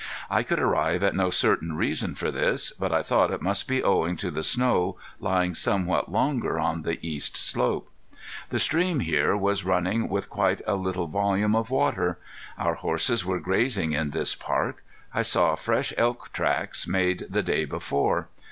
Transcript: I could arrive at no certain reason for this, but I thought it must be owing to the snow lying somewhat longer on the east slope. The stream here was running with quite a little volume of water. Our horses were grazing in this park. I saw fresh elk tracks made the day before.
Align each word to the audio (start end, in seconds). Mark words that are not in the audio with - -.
I 0.31 0.41
could 0.41 0.57
arrive 0.57 1.03
at 1.03 1.13
no 1.13 1.29
certain 1.29 1.73
reason 1.73 2.15
for 2.15 2.31
this, 2.31 2.71
but 2.71 2.91
I 2.91 3.03
thought 3.03 3.29
it 3.29 3.39
must 3.43 3.67
be 3.67 3.83
owing 3.83 4.17
to 4.17 4.31
the 4.31 4.41
snow 4.41 4.97
lying 5.19 5.53
somewhat 5.53 6.11
longer 6.11 6.59
on 6.59 6.81
the 6.81 6.97
east 7.07 7.37
slope. 7.37 7.87
The 8.49 8.57
stream 8.57 9.01
here 9.01 9.37
was 9.37 9.63
running 9.63 10.09
with 10.09 10.27
quite 10.27 10.63
a 10.65 10.73
little 10.73 11.05
volume 11.05 11.53
of 11.55 11.69
water. 11.69 12.17
Our 12.57 12.73
horses 12.73 13.23
were 13.23 13.39
grazing 13.39 13.91
in 13.91 14.09
this 14.09 14.33
park. 14.33 14.83
I 15.13 15.21
saw 15.21 15.53
fresh 15.53 15.93
elk 15.99 16.33
tracks 16.33 16.87
made 16.87 17.19
the 17.29 17.43
day 17.43 17.65
before. 17.65 18.27